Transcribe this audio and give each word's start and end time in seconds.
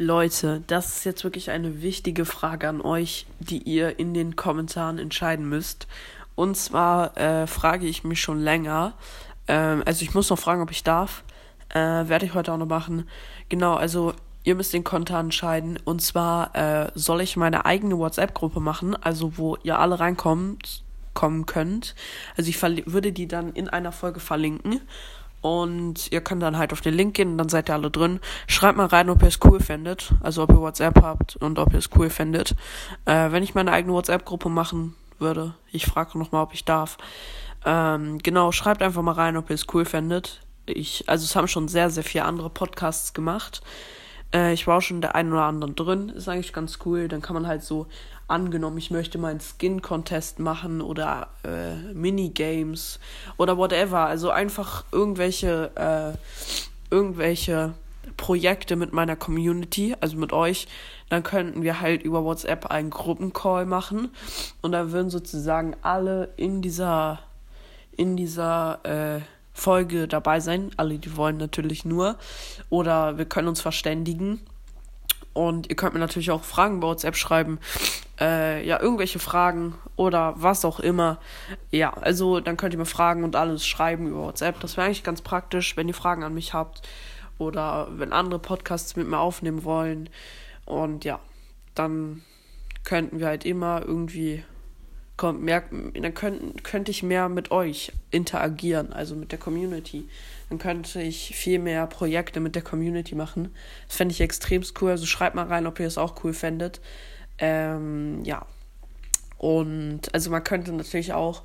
Leute, 0.00 0.62
das 0.68 0.96
ist 0.96 1.04
jetzt 1.04 1.24
wirklich 1.24 1.50
eine 1.50 1.82
wichtige 1.82 2.24
Frage 2.24 2.68
an 2.68 2.80
euch, 2.80 3.26
die 3.40 3.58
ihr 3.58 3.98
in 3.98 4.14
den 4.14 4.36
Kommentaren 4.36 5.00
entscheiden 5.00 5.48
müsst. 5.48 5.88
Und 6.36 6.56
zwar 6.56 7.16
äh, 7.16 7.48
frage 7.48 7.86
ich 7.86 8.04
mich 8.04 8.20
schon 8.20 8.40
länger, 8.40 8.94
ähm, 9.48 9.82
also 9.84 10.04
ich 10.04 10.14
muss 10.14 10.30
noch 10.30 10.38
fragen, 10.38 10.62
ob 10.62 10.70
ich 10.70 10.84
darf. 10.84 11.24
Äh, 11.70 11.80
werde 11.80 12.26
ich 12.26 12.34
heute 12.34 12.52
auch 12.52 12.58
noch 12.58 12.66
machen. 12.66 13.08
Genau, 13.48 13.74
also 13.74 14.14
ihr 14.44 14.54
müsst 14.54 14.72
den 14.72 14.84
Kommentar 14.84 15.18
entscheiden. 15.18 15.80
Und 15.84 16.00
zwar 16.00 16.54
äh, 16.54 16.92
soll 16.94 17.20
ich 17.20 17.36
meine 17.36 17.66
eigene 17.66 17.98
WhatsApp-Gruppe 17.98 18.60
machen, 18.60 18.94
also 18.94 19.36
wo 19.36 19.56
ihr 19.64 19.80
alle 19.80 19.98
reinkommt, 19.98 20.84
kommen 21.12 21.44
könnt. 21.44 21.96
Also 22.36 22.50
ich 22.50 22.62
würde 22.62 23.10
die 23.10 23.26
dann 23.26 23.52
in 23.52 23.68
einer 23.68 23.90
Folge 23.90 24.20
verlinken. 24.20 24.80
Und 25.40 26.10
ihr 26.10 26.20
könnt 26.20 26.42
dann 26.42 26.58
halt 26.58 26.72
auf 26.72 26.80
den 26.80 26.94
Link 26.94 27.14
gehen 27.14 27.32
und 27.32 27.38
dann 27.38 27.48
seid 27.48 27.70
ihr 27.70 27.74
alle 27.74 27.90
drin. 27.90 28.20
Schreibt 28.46 28.76
mal 28.76 28.86
rein, 28.86 29.08
ob 29.08 29.22
ihr 29.22 29.28
es 29.28 29.38
cool 29.44 29.60
findet. 29.60 30.10
Also 30.20 30.42
ob 30.42 30.50
ihr 30.50 30.60
WhatsApp 30.60 31.00
habt 31.02 31.36
und 31.36 31.58
ob 31.58 31.72
ihr 31.72 31.78
es 31.78 31.90
cool 31.96 32.10
findet. 32.10 32.56
Äh, 33.04 33.30
wenn 33.30 33.42
ich 33.42 33.54
meine 33.54 33.72
eigene 33.72 33.92
WhatsApp-Gruppe 33.92 34.48
machen 34.48 34.94
würde, 35.18 35.54
ich 35.70 35.86
frage 35.86 36.18
nochmal, 36.18 36.42
ob 36.42 36.54
ich 36.54 36.64
darf. 36.64 36.98
Ähm, 37.64 38.18
genau, 38.18 38.52
schreibt 38.52 38.82
einfach 38.82 39.02
mal 39.02 39.12
rein, 39.12 39.36
ob 39.36 39.50
ihr 39.50 39.54
es 39.54 39.66
cool 39.72 39.84
findet. 39.84 40.40
Ich, 40.66 41.04
also 41.08 41.24
es 41.24 41.34
haben 41.34 41.48
schon 41.48 41.68
sehr, 41.68 41.90
sehr 41.90 42.04
viele 42.04 42.24
andere 42.24 42.50
Podcasts 42.50 43.14
gemacht. 43.14 43.62
Äh, 44.34 44.52
ich 44.52 44.66
war 44.66 44.78
auch 44.78 44.82
schon 44.82 45.00
der 45.00 45.14
einen 45.14 45.32
oder 45.32 45.44
anderen 45.44 45.74
drin. 45.74 46.08
Ist 46.10 46.28
eigentlich 46.28 46.52
ganz 46.52 46.78
cool. 46.84 47.08
Dann 47.08 47.22
kann 47.22 47.34
man 47.34 47.46
halt 47.46 47.62
so 47.62 47.86
angenommen, 48.26 48.78
ich 48.78 48.90
möchte 48.90 49.18
mal 49.18 49.38
Skin-Contest 49.40 50.38
machen 50.38 50.82
oder 50.82 51.28
äh, 51.44 51.76
Minigames 51.94 53.00
oder 53.38 53.56
whatever. 53.56 54.00
Also 54.00 54.30
einfach 54.30 54.84
irgendwelche, 54.92 55.70
äh, 55.74 56.94
irgendwelche 56.94 57.74
Projekte 58.16 58.76
mit 58.76 58.92
meiner 58.92 59.16
Community, 59.16 59.94
also 60.00 60.16
mit 60.16 60.32
euch. 60.32 60.68
Dann 61.08 61.22
könnten 61.22 61.62
wir 61.62 61.80
halt 61.80 62.02
über 62.02 62.22
WhatsApp 62.24 62.66
einen 62.66 62.90
Gruppencall 62.90 63.64
machen 63.64 64.10
und 64.60 64.72
da 64.72 64.92
würden 64.92 65.08
sozusagen 65.08 65.74
alle 65.80 66.28
in 66.36 66.60
dieser, 66.60 67.20
in 67.96 68.16
dieser, 68.16 68.80
äh, 68.84 69.20
Folge 69.58 70.08
dabei 70.08 70.40
sein. 70.40 70.70
Alle, 70.76 70.98
die 70.98 71.16
wollen 71.16 71.36
natürlich 71.36 71.84
nur. 71.84 72.16
Oder 72.70 73.18
wir 73.18 73.24
können 73.24 73.48
uns 73.48 73.60
verständigen 73.60 74.40
und 75.38 75.68
ihr 75.68 75.76
könnt 75.76 75.94
mir 75.94 76.00
natürlich 76.00 76.32
auch 76.32 76.42
Fragen 76.42 76.80
bei 76.80 76.88
WhatsApp 76.88 77.14
schreiben. 77.16 77.60
Äh, 78.20 78.66
ja, 78.66 78.80
irgendwelche 78.80 79.20
Fragen 79.20 79.76
oder 79.94 80.34
was 80.36 80.64
auch 80.64 80.80
immer. 80.80 81.18
Ja, 81.70 81.92
also 81.92 82.40
dann 82.40 82.56
könnt 82.56 82.74
ihr 82.74 82.78
mir 82.78 82.86
Fragen 82.86 83.22
und 83.22 83.36
alles 83.36 83.64
schreiben 83.64 84.08
über 84.08 84.22
WhatsApp. 84.22 84.58
Das 84.58 84.76
wäre 84.76 84.86
eigentlich 84.86 85.04
ganz 85.04 85.22
praktisch, 85.22 85.76
wenn 85.76 85.86
ihr 85.86 85.94
Fragen 85.94 86.24
an 86.24 86.34
mich 86.34 86.54
habt. 86.54 86.82
Oder 87.38 87.86
wenn 87.92 88.12
andere 88.12 88.40
Podcasts 88.40 88.96
mit 88.96 89.06
mir 89.06 89.18
aufnehmen 89.18 89.62
wollen. 89.62 90.10
Und 90.64 91.04
ja, 91.04 91.20
dann 91.76 92.22
könnten 92.82 93.20
wir 93.20 93.28
halt 93.28 93.44
immer 93.44 93.82
irgendwie 93.86 94.42
kommt 95.18 95.42
mehr, 95.42 95.64
dann 96.00 96.14
könnt, 96.14 96.64
könnte 96.64 96.90
ich 96.90 97.02
mehr 97.02 97.28
mit 97.28 97.50
euch 97.50 97.92
interagieren, 98.10 98.94
also 98.94 99.14
mit 99.14 99.32
der 99.32 99.38
Community. 99.38 100.08
Dann 100.48 100.58
könnte 100.58 101.02
ich 101.02 101.36
viel 101.36 101.58
mehr 101.58 101.86
Projekte 101.86 102.40
mit 102.40 102.54
der 102.54 102.62
Community 102.62 103.14
machen. 103.14 103.54
Das 103.86 103.96
fände 103.96 104.12
ich 104.12 104.22
extrem 104.22 104.62
cool. 104.80 104.92
Also 104.92 105.04
schreibt 105.04 105.34
mal 105.34 105.46
rein, 105.46 105.66
ob 105.66 105.78
ihr 105.78 105.86
es 105.86 105.98
auch 105.98 106.24
cool 106.24 106.32
fändet. 106.32 106.80
Ähm, 107.36 108.24
ja. 108.24 108.46
Und 109.36 110.14
also 110.14 110.30
man 110.30 110.42
könnte 110.42 110.72
natürlich 110.72 111.12
auch 111.12 111.42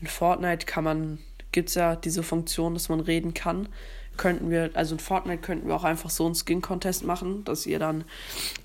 in 0.00 0.06
Fortnite 0.06 0.66
kann 0.66 0.84
man, 0.84 1.18
gibt 1.50 1.70
es 1.70 1.74
ja 1.74 1.96
diese 1.96 2.22
Funktion, 2.22 2.74
dass 2.74 2.88
man 2.88 3.00
reden 3.00 3.34
kann. 3.34 3.68
Könnten 4.16 4.50
wir, 4.50 4.70
also 4.74 4.94
in 4.94 5.00
Fortnite 5.00 5.42
könnten 5.42 5.66
wir 5.66 5.74
auch 5.74 5.84
einfach 5.84 6.10
so 6.10 6.26
einen 6.26 6.34
Skin-Contest 6.34 7.04
machen, 7.04 7.42
dass 7.44 7.66
ihr 7.66 7.78
dann 7.78 8.04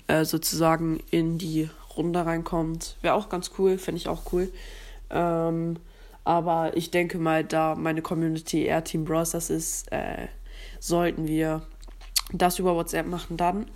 äh, 0.06 0.24
sozusagen 0.24 1.00
in 1.10 1.38
die 1.38 1.68
Runde 1.96 2.24
reinkommt. 2.24 2.96
Wäre 3.02 3.14
auch 3.14 3.28
ganz 3.28 3.52
cool, 3.58 3.78
fände 3.78 3.98
ich 4.00 4.08
auch 4.08 4.32
cool. 4.32 4.52
Ähm, 5.10 5.76
aber 6.24 6.76
ich 6.76 6.90
denke 6.90 7.18
mal, 7.18 7.44
da 7.44 7.74
meine 7.74 8.02
Community 8.02 8.64
eher 8.64 8.84
Team 8.84 9.04
Bros. 9.04 9.30
das 9.30 9.50
ist, 9.50 9.90
äh, 9.92 10.28
sollten 10.78 11.26
wir 11.26 11.62
das 12.32 12.58
über 12.58 12.74
WhatsApp 12.74 13.06
machen 13.06 13.36
dann. 13.36 13.66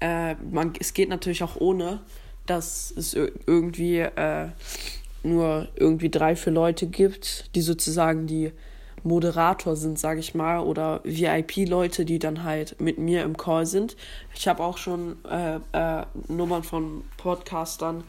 Äh, 0.00 0.34
man, 0.50 0.74
es 0.78 0.92
geht 0.92 1.08
natürlich 1.08 1.42
auch 1.42 1.56
ohne, 1.56 2.00
dass 2.46 2.92
es 2.96 3.14
irgendwie 3.14 3.98
äh, 3.98 4.48
nur 5.22 5.68
irgendwie 5.74 6.10
drei, 6.10 6.36
vier 6.36 6.52
Leute 6.52 6.86
gibt, 6.86 7.54
die 7.54 7.62
sozusagen 7.62 8.26
die 8.26 8.52
Moderator 9.06 9.76
sind, 9.76 9.98
sage 9.98 10.20
ich 10.20 10.34
mal, 10.34 10.60
oder 10.60 11.00
VIP-Leute, 11.04 12.04
die 12.04 12.18
dann 12.18 12.42
halt 12.44 12.80
mit 12.80 12.98
mir 12.98 13.22
im 13.22 13.36
Call 13.36 13.64
sind. 13.64 13.96
Ich 14.34 14.48
habe 14.48 14.62
auch 14.62 14.78
schon 14.78 15.16
äh, 15.24 15.60
äh, 15.72 16.04
Nummern 16.28 16.64
von 16.64 17.04
Podcastern, 17.16 18.04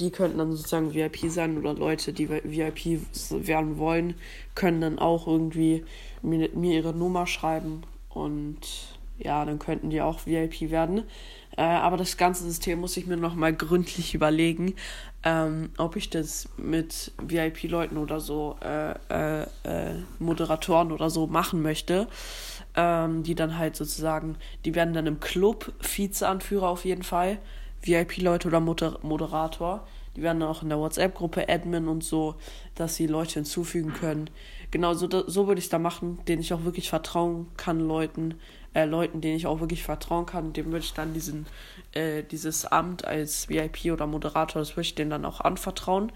die 0.00 0.10
könnten 0.10 0.38
dann 0.38 0.52
sozusagen 0.52 0.94
VIP 0.94 1.30
sein 1.30 1.58
oder 1.58 1.74
Leute, 1.74 2.12
die 2.12 2.28
VIP 2.28 3.00
werden 3.30 3.78
wollen, 3.78 4.14
können 4.54 4.80
dann 4.80 4.98
auch 4.98 5.26
irgendwie 5.26 5.84
mir, 6.22 6.48
mir 6.54 6.74
ihre 6.74 6.94
Nummer 6.94 7.26
schreiben 7.26 7.82
und 8.08 8.97
ja, 9.18 9.44
dann 9.44 9.58
könnten 9.58 9.90
die 9.90 10.00
auch 10.00 10.26
VIP 10.26 10.70
werden. 10.70 11.04
Äh, 11.56 11.62
aber 11.62 11.96
das 11.96 12.16
ganze 12.16 12.44
System 12.44 12.78
muss 12.80 12.96
ich 12.96 13.06
mir 13.06 13.16
nochmal 13.16 13.52
gründlich 13.52 14.14
überlegen, 14.14 14.74
ähm, 15.24 15.70
ob 15.76 15.96
ich 15.96 16.08
das 16.08 16.48
mit 16.56 17.12
VIP-Leuten 17.20 17.96
oder 17.96 18.20
so, 18.20 18.56
äh, 18.62 18.92
äh, 19.10 19.42
äh, 19.64 19.94
Moderatoren 20.18 20.92
oder 20.92 21.10
so 21.10 21.26
machen 21.26 21.62
möchte. 21.62 22.06
Ähm, 22.76 23.24
die 23.24 23.34
dann 23.34 23.58
halt 23.58 23.74
sozusagen, 23.74 24.36
die 24.64 24.74
werden 24.76 24.94
dann 24.94 25.06
im 25.06 25.18
Club 25.18 25.72
Vize-Anführer 25.80 26.68
auf 26.68 26.84
jeden 26.84 27.02
Fall. 27.02 27.38
VIP-Leute 27.82 28.48
oder 28.48 28.60
Moder 28.60 28.98
Moderator. 29.02 29.86
Die 30.18 30.22
werden 30.24 30.42
auch 30.42 30.64
in 30.64 30.68
der 30.68 30.78
WhatsApp-Gruppe 30.78 31.48
Admin 31.48 31.86
und 31.86 32.02
so, 32.02 32.34
dass 32.74 32.96
sie 32.96 33.06
Leute 33.06 33.34
hinzufügen 33.34 33.92
können. 33.92 34.30
Genau, 34.72 34.92
so, 34.92 35.08
so 35.28 35.46
würde 35.46 35.60
ich 35.60 35.66
es 35.66 35.70
da 35.70 35.78
machen, 35.78 36.18
denen 36.26 36.42
ich 36.42 36.52
auch 36.52 36.64
wirklich 36.64 36.90
vertrauen 36.90 37.46
kann, 37.56 37.78
Leuten 37.78 38.34
äh, 38.74 38.84
Leuten, 38.84 39.20
denen 39.20 39.36
ich 39.36 39.46
auch 39.46 39.60
wirklich 39.60 39.82
vertrauen 39.82 40.26
kann, 40.26 40.52
dem 40.52 40.66
würde 40.66 40.84
ich 40.84 40.92
dann 40.92 41.14
diesen, 41.14 41.46
äh, 41.92 42.22
dieses 42.22 42.64
Amt 42.66 43.04
als 43.04 43.48
VIP 43.48 43.92
oder 43.92 44.06
Moderator, 44.06 44.60
das 44.60 44.72
würde 44.72 44.82
ich 44.82 44.94
denen 44.94 45.10
dann 45.10 45.24
auch 45.24 45.40
anvertrauen. 45.40 46.12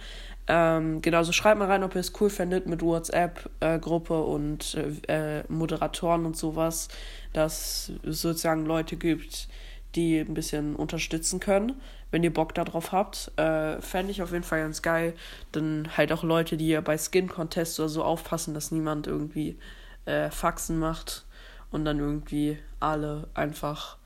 Ähm, 0.48 1.00
genau, 1.00 1.22
so 1.22 1.32
schreibt 1.32 1.58
mal 1.58 1.68
rein, 1.68 1.84
ob 1.84 1.94
ihr 1.94 2.00
es 2.00 2.12
cool 2.20 2.28
findet 2.28 2.66
mit 2.66 2.82
WhatsApp-Gruppe 2.82 4.14
äh, 4.14 4.16
und 4.16 4.76
äh, 5.08 5.44
Moderatoren 5.48 6.26
und 6.26 6.36
sowas, 6.36 6.88
dass 7.32 7.92
es 8.02 8.20
sozusagen 8.20 8.66
Leute 8.66 8.96
gibt, 8.96 9.48
die 9.94 10.18
ein 10.18 10.34
bisschen 10.34 10.74
unterstützen 10.76 11.40
können, 11.40 11.80
wenn 12.10 12.22
ihr 12.22 12.32
Bock 12.32 12.54
darauf 12.54 12.92
habt. 12.92 13.32
Äh, 13.36 13.80
Fände 13.80 14.10
ich 14.10 14.22
auf 14.22 14.32
jeden 14.32 14.44
Fall 14.44 14.60
ganz 14.60 14.82
geil. 14.82 15.14
Dann 15.52 15.88
halt 15.96 16.12
auch 16.12 16.22
Leute, 16.22 16.56
die 16.56 16.68
ja 16.68 16.80
bei 16.80 16.96
Skin-Contests 16.96 17.80
oder 17.80 17.88
so 17.88 18.04
aufpassen, 18.04 18.54
dass 18.54 18.70
niemand 18.70 19.06
irgendwie 19.06 19.58
äh, 20.04 20.30
Faxen 20.30 20.78
macht 20.78 21.24
und 21.70 21.84
dann 21.84 21.98
irgendwie 21.98 22.58
alle 22.80 23.28
einfach 23.34 23.96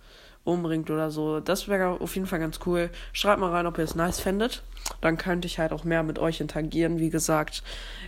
umbringt 0.45 0.91
oder 0.91 1.11
so. 1.11 1.41
Das 1.41 1.69
wäre 1.69 2.01
auf 2.01 2.15
jeden 2.15 2.27
Fall 2.27 2.39
ganz 2.39 2.61
cool. 2.67 2.91
Schreibt 3.13 3.41
mal 3.41 3.51
rein, 3.51 3.67
ob 3.67 3.79
ihr 3.79 3.85
es 3.85 3.95
nice 3.97 4.21
fändet. 4.21 4.63
Dann 5.01 5.19
könnte 5.19 5.47
ich 5.47 5.59
halt 5.59 5.73
auch 5.73 5.85
mehr 5.85 6.05
mit 6.05 6.19
euch 6.19 6.41
interagieren, 6.41 6.99
wie 6.99 7.11
gesagt. 7.11 7.63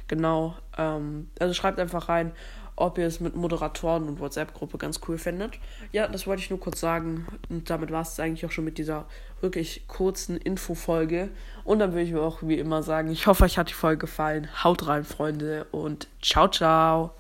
Genau. 0.07 0.55
Ähm, 0.77 1.29
also 1.41 1.53
schreibt 1.53 1.81
einfach 1.81 2.09
rein, 2.09 2.33
ob 2.81 2.99
ihr 2.99 3.07
es 3.07 3.21
mit 3.21 3.35
Moderatoren 3.35 4.09
und 4.09 4.21
WhatsApp-Gruppe 4.21 4.79
ganz 4.79 5.01
cool 5.09 5.19
findet. 5.19 5.59
Ja, 5.93 6.07
das 6.07 6.27
wollte 6.27 6.43
ich 6.43 6.51
nur 6.51 6.61
kurz 6.61 6.81
sagen. 6.81 7.27
Und 7.49 7.71
damit 7.71 7.91
war 7.91 8.03
es 8.03 8.19
eigentlich 8.21 8.47
auch 8.47 8.53
schon 8.53 8.65
mit 8.65 8.79
dieser 8.79 9.07
wirklich 9.41 9.87
kurzen 9.89 10.37
Infofolge. 10.37 11.29
Und 11.65 11.81
dann 11.81 11.93
würde 11.93 12.03
ich 12.03 12.13
mir 12.13 12.23
auch 12.23 12.39
wie 12.43 12.59
immer 12.59 12.83
sagen, 12.83 13.11
ich 13.11 13.27
hoffe, 13.27 13.45
euch 13.45 13.59
hat 13.59 13.71
die 13.71 13.75
Folge 13.75 13.99
gefallen. 13.99 14.49
Haut 14.65 14.87
rein, 14.87 15.05
Freunde, 15.05 15.67
und 15.73 16.09
ciao, 16.23 16.49
ciao. 16.49 17.18